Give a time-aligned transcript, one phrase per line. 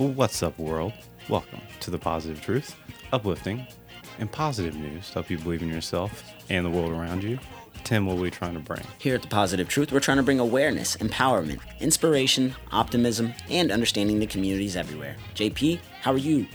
[0.00, 0.94] What's up, world?
[1.28, 2.74] Welcome to the Positive Truth,
[3.12, 3.66] uplifting
[4.18, 7.38] and positive news to help you believe in yourself and the world around you.
[7.84, 8.80] Tim, what are we trying to bring?
[8.96, 14.20] Here at The Positive Truth, we're trying to bring awareness, empowerment, inspiration, optimism, and understanding
[14.20, 15.16] the communities everywhere.
[15.34, 16.46] JP, how are you?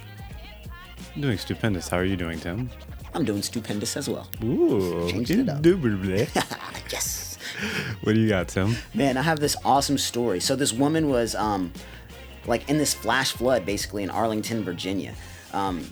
[1.16, 1.88] I'm doing stupendous.
[1.88, 2.72] How are you doing, Tim?
[3.14, 4.28] I'm doing stupendous as well.
[4.44, 5.58] Ooh, Changed it up.
[5.58, 6.28] indubitably.
[6.90, 7.38] yes.
[8.02, 8.76] what do you got, Tim?
[8.96, 10.40] Man, I have this awesome story.
[10.40, 11.72] So this woman was um
[12.48, 15.14] like in this flash flood basically in Arlington, Virginia.
[15.54, 15.86] Um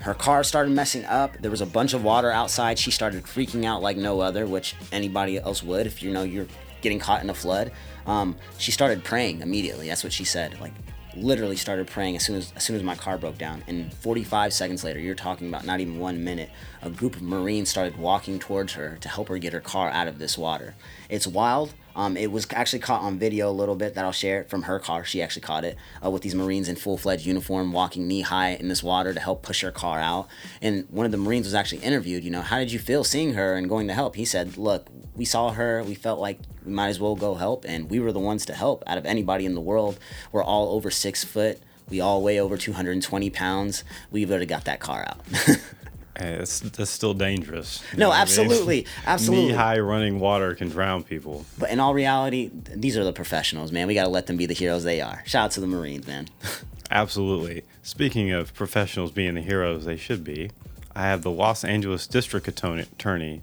[0.00, 1.36] her car started messing up.
[1.40, 2.78] There was a bunch of water outside.
[2.78, 6.46] She started freaking out like no other, which anybody else would if you know you're
[6.82, 7.72] getting caught in a flood.
[8.06, 9.88] Um, she started praying immediately.
[9.88, 10.60] That's what she said.
[10.60, 10.72] Like
[11.16, 13.64] literally started praying as soon as as soon as my car broke down.
[13.66, 16.50] And 45 seconds later, you're talking about not even one minute,
[16.82, 20.08] a group of Marines started walking towards her to help her get her car out
[20.08, 20.74] of this water.
[21.08, 21.74] It's wild.
[21.96, 24.78] Um, it was actually caught on video a little bit that I'll share from her
[24.78, 25.02] car.
[25.02, 28.50] She actually caught it uh, with these Marines in full fledged uniform walking knee high
[28.50, 30.28] in this water to help push her car out.
[30.60, 32.22] And one of the Marines was actually interviewed.
[32.22, 34.14] You know, how did you feel seeing her and going to help?
[34.16, 35.82] He said, "Look, we saw her.
[35.82, 38.54] We felt like we might as well go help, and we were the ones to
[38.54, 38.84] help.
[38.86, 39.98] Out of anybody in the world,
[40.32, 41.58] we're all over six foot.
[41.88, 43.84] We all weigh over 220 pounds.
[44.10, 45.24] We would have got that car out."
[46.18, 47.82] Hey, it's, that's still dangerous.
[47.96, 48.22] No, what I mean?
[48.22, 49.48] absolutely, absolutely.
[49.48, 51.44] Knee-high running water can drown people.
[51.58, 53.86] But in all reality, these are the professionals, man.
[53.86, 55.22] We got to let them be the heroes they are.
[55.26, 56.28] Shout out to the Marines, man.
[56.90, 57.64] Absolutely.
[57.82, 60.50] Speaking of professionals being the heroes they should be,
[60.94, 63.42] I have the Los Angeles District Attorney, attorney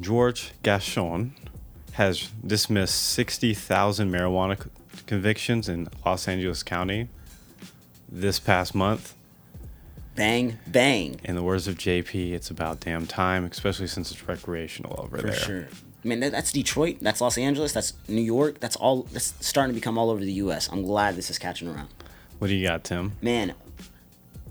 [0.00, 1.30] George Gascón,
[1.92, 4.68] has dismissed 60,000 marijuana
[5.06, 7.08] convictions in Los Angeles County
[8.08, 9.14] this past month.
[10.14, 11.20] Bang, bang.
[11.24, 15.26] In the words of JP, it's about damn time, especially since it's recreational over For
[15.28, 15.34] there.
[15.36, 15.68] sure.
[16.04, 16.98] I mean, that's Detroit.
[17.00, 17.72] That's Los Angeles.
[17.72, 18.60] That's New York.
[18.60, 19.04] That's all.
[19.04, 20.68] That's starting to become all over the U.S.
[20.70, 21.88] I'm glad this is catching around.
[22.38, 23.12] What do you got, Tim?
[23.22, 23.54] Man,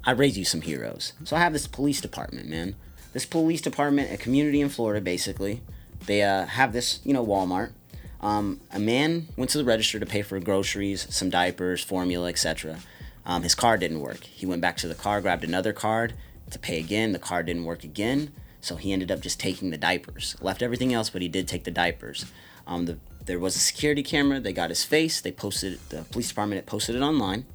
[0.04, 1.14] I raised you some heroes.
[1.26, 2.76] So I have this police department, man.
[3.14, 5.62] This police department, a community in Florida, basically.
[6.08, 7.72] They uh, have this, you know, Walmart.
[8.20, 12.80] Um, a man went to the register to pay for groceries, some diapers, formula, etc.
[13.26, 14.24] Um, his card didn't work.
[14.24, 16.14] He went back to the car, grabbed another card
[16.52, 17.12] to pay again.
[17.12, 20.36] The card didn't work again, so he ended up just taking the diapers.
[20.42, 22.26] Left everything else, but he did take the diapers.
[22.68, 24.40] Um, the, there was a security camera.
[24.40, 25.22] They got his face.
[25.22, 27.46] They posted the police department had posted it online,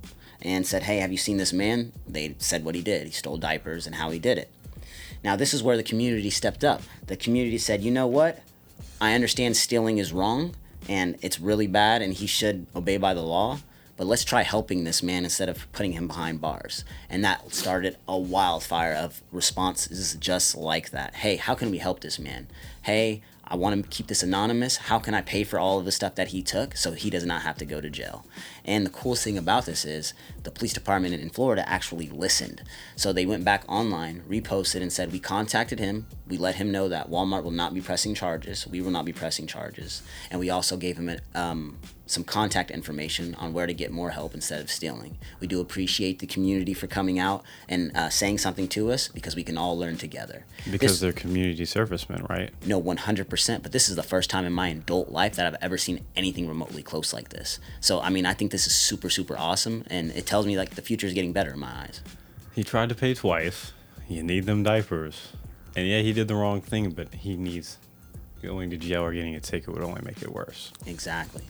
[0.41, 3.07] and said, "Hey, have you seen this man?" They said what he did.
[3.07, 4.51] He stole diapers and how he did it.
[5.25, 6.83] Now, this is where the community stepped up.
[7.07, 8.41] The community said, you know what?
[9.01, 10.55] I understand stealing is wrong
[10.89, 13.59] and it's really bad and he should obey by the law,
[13.99, 16.85] but let's try helping this man instead of putting him behind bars.
[17.11, 21.17] And that started a wildfire of responses just like that.
[21.17, 22.47] Hey, how can we help this man?
[22.83, 24.77] Hey, I want to keep this anonymous.
[24.77, 27.25] How can I pay for all of the stuff that he took so he does
[27.25, 28.27] not have to go to jail?
[28.65, 32.63] And the coolest thing about this is the police department in Florida actually listened.
[32.95, 36.07] So they went back online, reposted, and said, We contacted him.
[36.29, 38.67] We let him know that Walmart will not be pressing charges.
[38.67, 40.03] We will not be pressing charges.
[40.31, 44.11] And we also gave him a, um, some contact information on where to get more
[44.11, 45.19] help instead of stealing.
[45.41, 49.37] We do appreciate the community for coming out and uh, saying something to us because
[49.37, 50.45] we can all learn together.
[50.71, 52.51] Because This- they're community servicemen, right?
[52.67, 53.63] no, 100%.
[53.63, 56.49] But this is the first time in my adult life that I've ever seen anything
[56.49, 57.61] remotely close like this.
[57.81, 59.85] So, I mean, I think this is super, super awesome.
[59.89, 62.01] And it tells me, like, the future is getting better in my eyes.
[62.55, 63.73] He tried to pay twice.
[64.09, 65.29] You need them diapers.
[65.77, 67.77] And yeah, he did the wrong thing, but he needs
[68.43, 70.73] going to jail or getting a ticket would only make it worse.
[70.87, 71.43] Exactly.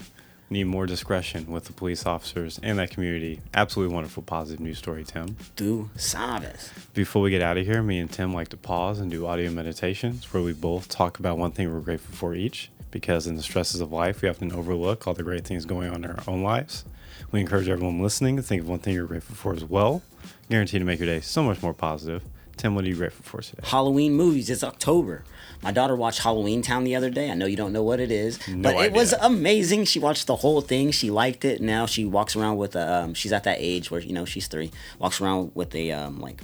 [0.50, 3.40] Need more discretion with the police officers and that community.
[3.52, 5.36] Absolutely wonderful, positive news story, Tim.
[5.56, 6.70] Do sabes.
[6.94, 9.50] Before we get out of here, me and Tim like to pause and do audio
[9.50, 12.70] meditations where we both talk about one thing we're grateful for each.
[12.90, 16.04] Because in the stresses of life, we often overlook all the great things going on
[16.04, 16.86] in our own lives.
[17.30, 20.02] We encourage everyone listening to think of one thing you're grateful for as well.
[20.48, 22.24] Guaranteed to make your day so much more positive.
[22.58, 23.62] Tim, what are you grateful for today?
[23.64, 24.50] Halloween movies.
[24.50, 25.24] It's October.
[25.62, 27.30] My daughter watched Halloween Town the other day.
[27.30, 29.84] I know you don't know what it is, No but it was amazing.
[29.84, 30.90] She watched the whole thing.
[30.90, 31.60] She liked it.
[31.60, 32.92] Now she walks around with a.
[33.04, 34.70] Um, she's at that age where you know she's three.
[34.98, 36.42] Walks around with a um, like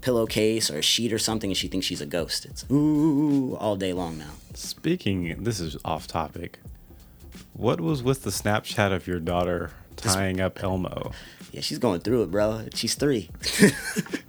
[0.00, 2.44] pillowcase or a sheet or something, and she thinks she's a ghost.
[2.46, 4.30] It's ooh all day long now.
[4.54, 6.60] Speaking, this is off topic.
[7.52, 11.12] What was with the Snapchat of your daughter tying up Elmo?
[11.52, 12.64] Yeah, she's going through it, bro.
[12.74, 13.28] She's three.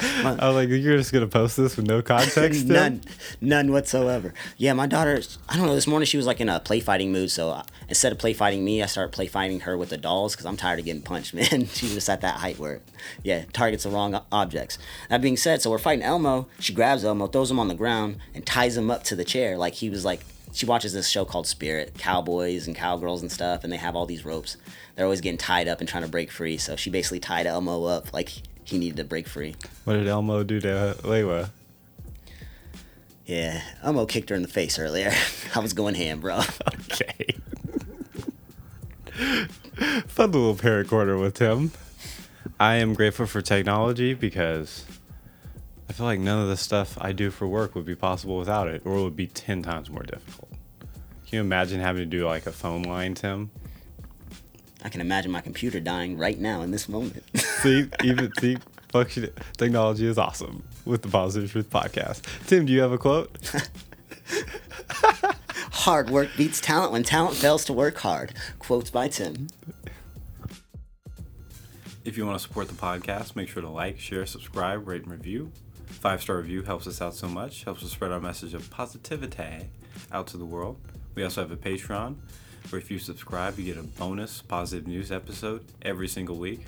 [0.00, 2.66] I was like, you're just gonna post this with no context?
[2.66, 3.02] None,
[3.40, 4.34] none whatsoever.
[4.56, 5.20] Yeah, my daughter.
[5.48, 5.74] I don't know.
[5.74, 7.30] This morning she was like in a play fighting mood.
[7.30, 10.34] So uh, instead of play fighting me, I started play fighting her with the dolls
[10.34, 11.66] because I'm tired of getting punched, man.
[11.66, 12.80] She's just at that height where,
[13.22, 14.78] yeah, targets the wrong objects.
[15.08, 16.48] That being said, so we're fighting Elmo.
[16.58, 19.56] She grabs Elmo, throws him on the ground, and ties him up to the chair
[19.56, 23.64] like he was like she watches this show called Spirit, cowboys and cowgirls and stuff,
[23.64, 24.56] and they have all these ropes.
[24.94, 26.58] They're always getting tied up and trying to break free.
[26.58, 28.30] So she basically tied Elmo up like
[28.68, 29.54] he needed to break free.
[29.84, 31.50] What did Elmo do to Lewa?
[33.24, 35.12] Yeah, Elmo kicked her in the face earlier.
[35.54, 36.40] I was going ham, bro.
[36.90, 37.36] Okay.
[40.06, 41.72] Fun little parent corner with Tim.
[42.60, 44.84] I am grateful for technology because
[45.88, 48.68] I feel like none of the stuff I do for work would be possible without
[48.68, 50.50] it, or it would be 10 times more difficult.
[50.80, 53.50] Can you imagine having to do like a phone line, Tim?
[54.84, 57.24] I can imagine my computer dying right now in this moment.
[57.34, 58.58] see, even see,
[58.92, 62.22] function technology is awesome with the Positive Truth podcast.
[62.46, 63.36] Tim, do you have a quote?
[65.72, 68.34] hard work beats talent when talent fails to work hard.
[68.58, 69.48] Quotes by Tim.
[72.04, 75.10] If you want to support the podcast, make sure to like, share, subscribe, rate, and
[75.10, 75.52] review.
[75.86, 79.70] Five star review helps us out so much, helps us spread our message of positivity
[80.12, 80.78] out to the world.
[81.14, 82.16] We also have a Patreon
[82.70, 86.60] where if you subscribe, you get a bonus positive news episode every single week.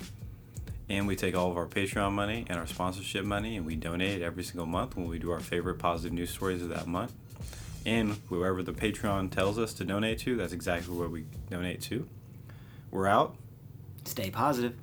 [0.88, 4.22] And we take all of our Patreon money and our sponsorship money and we donate
[4.22, 7.12] every single month when we do our favorite positive news stories of that month.
[7.86, 12.08] And wherever the Patreon tells us to donate to, that's exactly where we donate to.
[12.90, 13.36] We're out.
[14.04, 14.74] Stay positive.